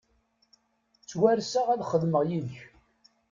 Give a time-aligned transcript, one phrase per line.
[1.01, 2.57] Ttwarseɣ ad xedmeɣ yid-k.